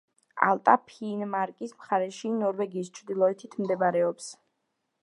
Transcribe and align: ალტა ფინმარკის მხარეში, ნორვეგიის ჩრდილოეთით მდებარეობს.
ალტა 0.45 0.73
ფინმარკის 0.91 1.75
მხარეში, 1.81 2.33
ნორვეგიის 2.41 2.91
ჩრდილოეთით 2.97 3.61
მდებარეობს. 3.67 4.35